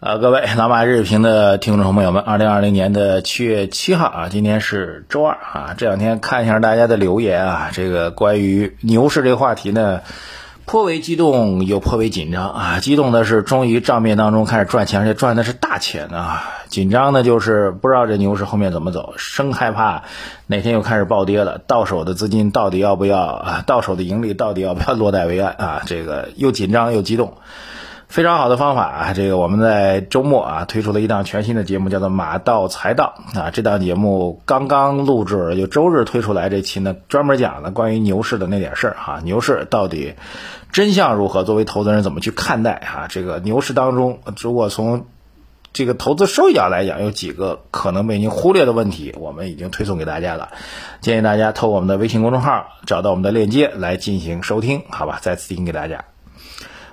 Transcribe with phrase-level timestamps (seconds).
[0.00, 5.74] 呃，各位老马日评的听众朋友们，二零二零年的七月七号啊，今天是周二啊。
[5.76, 10.02] 这两天看一下大家的留言啊，这个关于牛市这个话题呢，
[10.66, 12.78] 颇为激动又颇为紧张啊。
[12.78, 16.44] 激动的是，终于账面当中开始赚钱，而且赚的是大钱啊。
[16.68, 20.04] 紧张的就是不知道这牛市后面怎么走，生害怕
[20.46, 23.64] 哪天又开始暴跌了，到手的资金到底要不要啊？
[23.66, 25.82] 到手的盈利到底要不要落袋为安啊？
[25.86, 27.34] 这个又紧张又激动。
[28.08, 29.12] 非常好的方法啊！
[29.12, 33.50] 这个我们在周末啊推出了一档全新的节目，叫做《马到财到》啊。
[33.50, 36.48] 这档节目刚刚录制，就周日推出来。
[36.48, 39.20] 这期呢，专门讲了关于牛市的那点事儿哈。
[39.24, 40.14] 牛市到底
[40.72, 41.44] 真相如何？
[41.44, 43.06] 作为投资人怎么去看待啊？
[43.10, 45.04] 这个牛市当中，如果从
[45.74, 50.48] 这个投资收益角来讲，有几个可能被您忽略的问题，我们已经推送给大家了。
[51.02, 55.18] 建议大家透过我们的微信公众号找到我们的链接来进行收听，好吧？
[55.20, 56.06] 再次提醒给大家。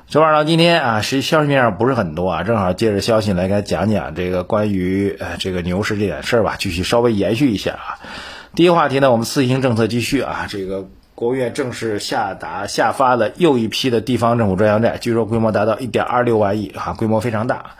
[0.07, 7.97] 昨晚到今天啊，实际消息面上不是很多啊，正好借着消息来给讲讲这个关于呃这个牛市这点事儿吧，继续稍微延续一下啊。
[8.53, 17.71] 第一个话题呢，我们四星政策继续啊，这个国务院正式下达下发了又一批的地方政府专项债，据说规模达到一点二六万亿啊，规模非常大。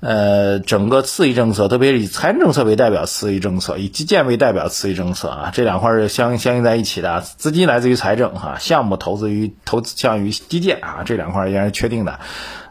[0.00, 7.22] 呃，整个刺激政策，特别是以财政政策为代表刺激政策，以基建为代表刺激政策啊，这两块是相相应在一起的。
[7.22, 12.12] 资金来自于财政哈，项目投资于投资向于基建啊，这两块依然是确定的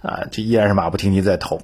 [0.02, 1.62] 啊，这依然是马不停蹄在投。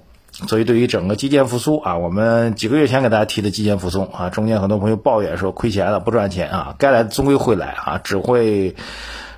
[0.48, 8.76] 所以对于整个基建复苏啊，我们几个月前给大家提的基建复苏啊，中间很多朋友抱怨说亏钱了不赚钱啊，该来的终归会来啊，只会。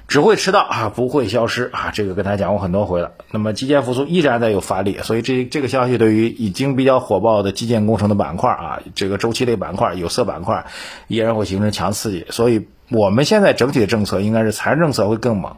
[0.07, 1.89] 只会迟到啊，不会消失啊！
[1.91, 3.13] 这个跟大家讲过很多回了。
[3.31, 10.67] 那么基建复苏依然在有发力，所以这这个消息对于已经比较火爆的基建工程的板块啊，这个周期类板块、有色板块
[11.07, 12.27] 依然会形成强刺激。
[12.29, 15.55] 所以我们现在整体的政策应该是财政政策会更猛，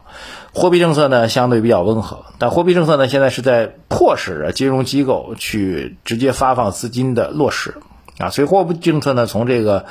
[0.54, 2.24] 货币政策呢相对比较温和。
[2.38, 7.74] 但货币政策呢现在是在迫使着金融机构去直接发放资金的落实
[8.18, 9.84] 啊，所以货币政策呢从这个。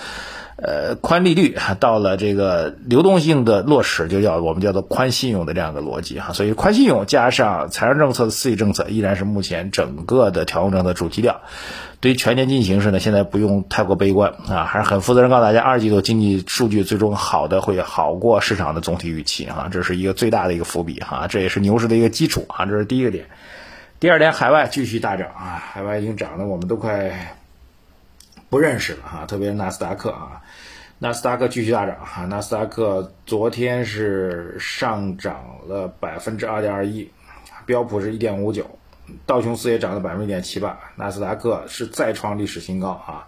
[0.58, 6.32] 呃，宽利率到了这个流动性的落实，就叫我们叫做宽信用的这样一个逻辑哈。
[6.32, 11.42] 所以宽信用加上财政政策的刺激政策，依然是目前整个的调控政策主基调。
[12.00, 23.26] 对于全年经济形势呢，现在不用太过悲观啊，还是很负责任告诉大家，二季度经济数据最终好的会好过市场的总体预期哈，这是一个最大的一个伏笔哈，这也是牛市的一个基础啊，这是第一个点。
[24.00, 27.36] 第二点，海外继续大涨啊，海外已经涨得我们都快。
[28.56, 30.40] 不认识了哈，特别是纳斯达克啊，
[30.98, 37.12] 纳斯达克继续大涨哈，纳斯达克昨天是上涨了百分之二点二一，
[37.66, 38.80] 标普是一点五九，
[39.26, 43.28] 道琼斯也涨了百分之一点七八，纳斯达克是再创历史新高啊。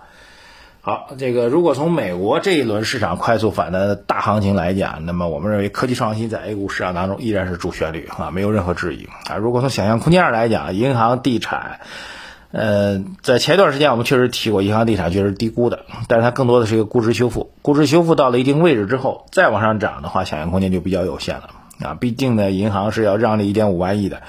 [0.79, 9.35] 好，这个如果从美国这一轮市场快速反弹的大行情来讲，那么我们认为科技创新在 A 股市场当中依然是主旋律啊，没有任何质疑啊。
[9.35, 11.81] 如果从想象空间上来讲，银行、地产。
[12.51, 17.51] 呃，在前一段时间，我们确实提过，银行地产确实低估的，但是它更多的是一个估值修复。
[17.61, 21.49] 估值修复到了一定位置之后，再往上涨的话，想象空间就比较有限了
[21.81, 21.93] 啊。
[21.93, 24.21] 毕竟呢，银行是要让利一点五万亿的，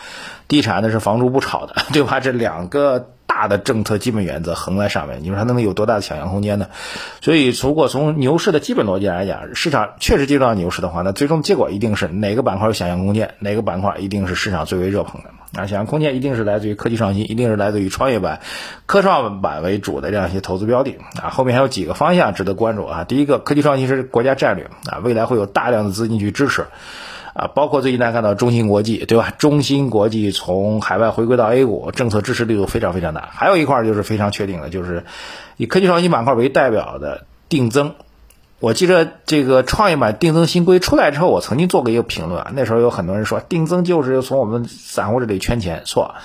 [0.49, 2.21] 地产呢是房住不炒的，对吧？
[2.21, 3.11] 这两个。
[3.31, 6.67] 大的政策基本原则横在上面，你说它能有多大的想象空间呢？
[7.21, 15.31] 所以，如果从牛市的基本逻辑来讲，市场确实进入到牛市的话，那最终结果一定是哪个板块有想象空间，哪个板块一定是市场最为热捧的。
[15.55, 18.41] 啊，想象空间一定是来自于科技创新，一定是来自于创业板、
[18.87, 20.99] 科创板为主的这样一些投资标的。
[21.23, 23.05] 啊，后面还有几个方向值得关注啊。
[23.05, 26.67] 第一个，科技创新是国家战略啊，未来会有大量的资金去支持。
[27.35, 29.33] 啊，包括最近大家看到中芯国际，对吧？
[29.39, 33.29] 中芯国际从海外回归到 A 股，政策支持力度非常非常大。
[33.31, 35.05] 还有一块就是非常确定的，就是
[35.57, 37.95] 以科技创新板块为代表的定增。
[38.61, 46.17] 我记得这个创业板定增新规出来之后，我曾经做过一个评论啊，那时候有很多人说定增就是从我们散户这里圈钱，错。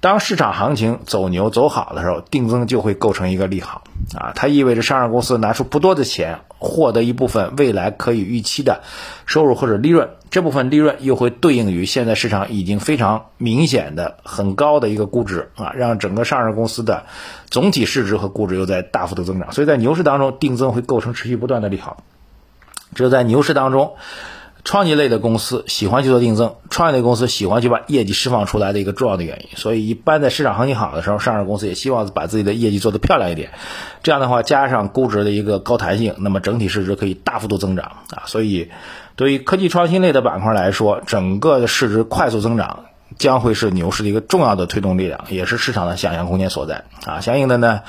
[0.00, 3.82] 当市场行情走牛走好的时候，定增就会构成一个利好
[4.14, 8.82] 啊，它意味着上市公司拿出不多的钱，获得一部分未来可以预期的
[9.26, 17.06] 收入或者利润，这部分利润又会对应于现在市场已经非常明显的很高的一个估值啊，让整个上市公司的
[17.50, 22.04] 总体市值和估值又在大幅度增长，所以在牛市当中，定增会构成持续不断的利好，
[22.94, 23.94] 只有在牛市当中。
[24.64, 29.56] 创业类的公司喜欢去做定增，创业类公司喜欢去把业绩释放出来的一个重要的原因。
[29.56, 33.50] 所以，一般在市场行情好的时候，上市公司也希望把自己的业绩做得漂亮一点。
[34.02, 38.22] 这样的话，加上估值的一个高弹性，那么整体市值可以大幅度增长啊。
[38.26, 38.70] 所以，
[39.16, 42.84] 对于科技创新类的板块来说，整个的市值快速增长
[43.18, 47.20] 将会是牛市的一个重要的推动力量，也是市场的想象空间所在啊。
[47.20, 47.80] 相应的呢。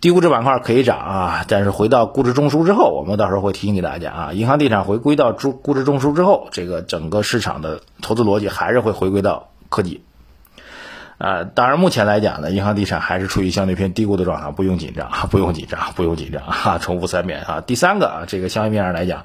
[0.00, 10.02] 低估值板块可以涨啊，但是回到估值中枢之后，我们到时候会提醒给大家啊，银行地产回归到估估值中枢之后，这个整个市场的投资逻辑还是会回归到科技。
[11.18, 16.76] 啊，当然目前来讲呢，银行地产还是处于相对偏低估的状态，不用紧张，不用紧张，不用紧张啊！
[16.78, 17.62] 重复三遍啊！
[17.66, 19.24] 第三个啊，这个相对面上来讲，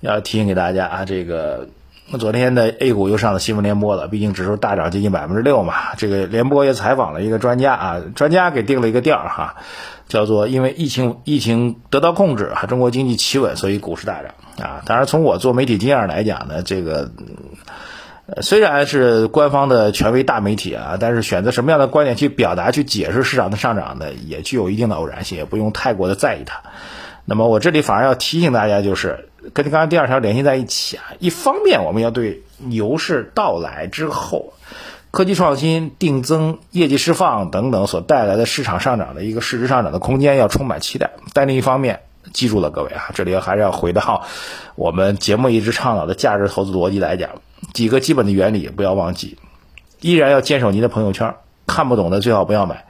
[0.00, 1.66] 要提醒给大家啊，这个
[2.18, 5.94] 昨天的 A 股又上了新闻联播了，毕竟指数大涨接近百分之六嘛。
[5.96, 9.56] 这个联播也采访了一个专家啊，专家给定了一个调儿哈，
[10.08, 14.82] 叫做因为疫情疫情得到控制啊，中国经济企稳，所以股市大涨啊。
[14.86, 17.10] 当然，从我做媒体经验来讲呢，这个。
[18.40, 26.62] 虽然是官方的权威大媒体啊，但是选择什么样的观点去表达、去解释市场的上涨呢，也具有一定的偶然性，也不用太过的在意它。
[27.26, 31.04] 那么我这里反而要提醒大家，就是跟刚才第二条联系在一起啊。
[31.18, 34.54] 一方面，我们要对牛市到来之后，
[35.10, 41.10] 科技创新、定增、业绩释放等等所带来的市场上涨的一个市值上涨的空间要充满期待。
[41.32, 42.00] 但另一方面，
[42.32, 44.24] 记住了各位啊，这里还是要回到
[44.76, 47.30] 我们节目一直倡导的价值投资逻辑来讲。
[47.72, 49.38] 几个基本的原理不要忘记，
[50.00, 51.34] 依然要坚守您的朋友圈，
[51.66, 52.84] 看不懂的最好不要买。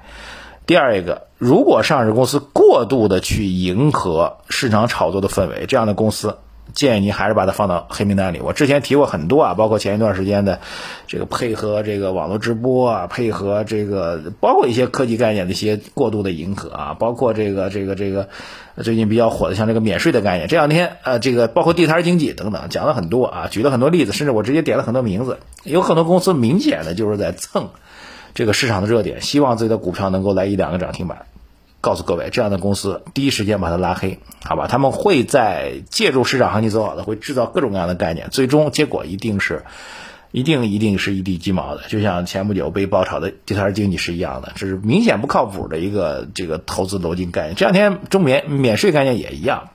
[0.66, 6.36] 第二一个，如果上市公司过度的去迎合市场炒作的氛围，这样的公司。
[6.72, 8.40] 建议您还是把它放到黑名单里。
[8.40, 10.60] 我之前提过很多啊，包括前一段时间的
[11.06, 18.28] 这个配合这个网络直播啊，配合这个包括一些科技概念的一些过度的迎合啊，包括这个这个这个
[18.82, 27.68] 最近比较火的像这个免税的概念，这两天呃这个包括地摊经济等等讲了很多啊，举了很多例子，甚至我直接点了很多名字，有很多公司明显的就是在蹭
[28.34, 31.26] 这个市场的热点，希望自己的股票能够来一两个涨停板。
[31.80, 34.66] 告诉各位，这样的公司第一时间把它拉黑，好吧？
[34.68, 39.64] 他们会在借助市场行情走好的，会制造各种各样的概念，最终结果一定是，
[40.30, 41.82] 一定一定是一地鸡毛的。
[41.88, 47.54] 就像前不久被爆炒的地摊经济是一样的，这是明显不靠谱的一个这个投资逻辑概念。
[47.54, 49.68] 这两天中免免税概念也一样，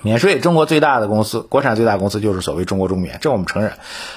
[0.00, 3.72] 免税中国最大的公司，国产最大公司就是所谓中国中免，这我们承认。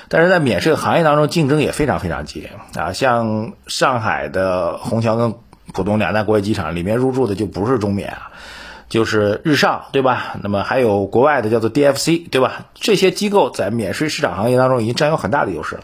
[0.07, 2.51] 但是在免税行业当中，竞争也非常非常激烈
[2.81, 5.35] 啊，像上海的虹桥跟。
[5.73, 8.29] 浦东两大国际机场里面入驻的就不是中免啊，
[8.87, 10.37] 就是日上，对吧？
[10.41, 12.67] 那么还有国外的叫做 DFC，对吧？
[12.75, 15.81] 这些机构在免税市场行业当中已经占有很大的优势了。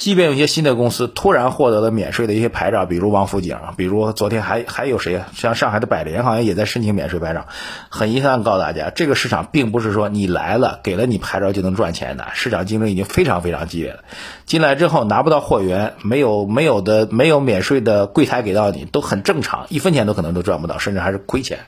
[0.00, 5.20] 即便有些新的公司突然获得了免税的一些牌照，比如王府井，比如昨天还还有谁？
[5.34, 7.44] 像上海的百联好像也在申请免税牌照。
[7.90, 13.98] 很遗憾告诉大家，这个市场并不是说你来了给了你牌照就能赚钱的，市场竞争已经非常非常激烈了。
[14.46, 21.58] 进来之后拿不到货源，没有没有的没有免税的柜台给到你都很正常，一分钱都可能都赚不到，甚至还是亏钱。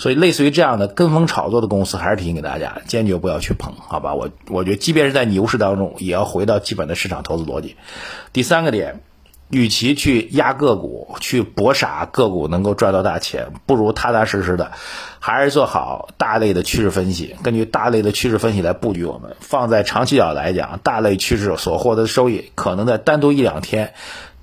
[0.00, 4.14] 所以，类似于这样的跟风炒作的公司，还是提醒给大家，坚决不要去碰，好吧？
[4.14, 7.76] 我我觉得，即便是在牛市当中，也要回到基本的市场投资逻辑。
[8.32, 9.02] 第三个点，
[9.50, 14.72] 与其去压个股，去搏傻个股能够赚到大钱，不如踏踏实实的，
[15.18, 19.04] 还是做好大类的趋势分析，根据大类的趋势分析来布局。
[19.04, 23.92] 我们放在长期角来讲，大类趋势所获得的收益，可能在单独一两天。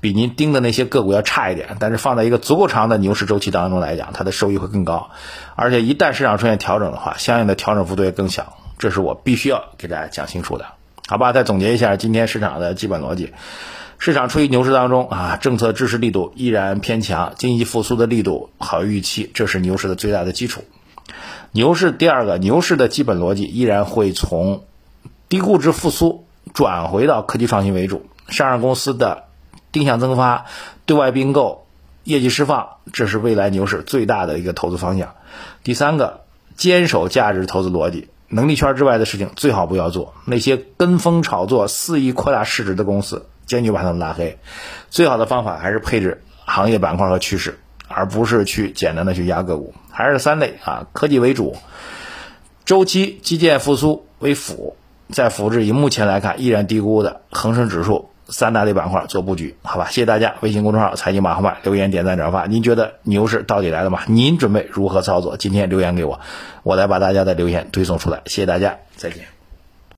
[0.08, 5.10] 比您盯的那些个股要差一点，但是放在一个足够长的牛市周期当中来讲，它的收益会更高。
[5.58, 8.54] 而且一旦市场出现调整的话，相应的调整幅度也更小。
[8.78, 10.66] 这是我必须要给大家讲清楚的，
[11.10, 11.34] 好吧？
[11.34, 13.34] 再总结一下今天市场的基本逻辑：
[13.98, 20.64] 市场处于牛市当中啊，政策支持力度依然偏强，经济复苏的力度好于预期，这是牛市的最大的基础。
[21.52, 24.64] 牛市第二个，牛市的基本逻辑依然会从
[25.28, 29.27] 低估值复苏转回到科技创新为主，上市公司的。
[29.72, 30.46] 定向增发、
[30.86, 31.66] 对外并购、
[32.04, 35.16] 业绩释放，这是未来牛市最大的一个投资方向。
[35.64, 36.22] 第三个，
[36.56, 40.14] 坚守价值投资逻辑，能力圈之外的事情最好不要做。
[40.26, 44.40] 那些跟风炒作、肆意扩大市值的公司，坚决把他们拉黑。
[44.90, 49.74] 最好的方法还是配置行业板块和趋势，而不是去简单的去压个股。
[49.92, 51.58] 还是三类啊，科技为主，
[52.66, 54.78] 周期基建复苏为辅，
[55.10, 58.10] 再辅之以目前来看依然低估的恒生指数。
[58.30, 59.88] 三大类板块做布局，好吧？
[59.90, 60.36] 谢谢大家。
[60.42, 62.46] 微信公众号“财经马后炮”留言点赞转发。
[62.46, 64.02] 您觉得牛市到底来了吗？
[64.08, 65.38] 您准备如何操作？
[65.38, 66.20] 今天留言给我，
[66.64, 68.22] 我来把大家的留言推送出来。
[68.26, 69.37] 谢谢大家，再见。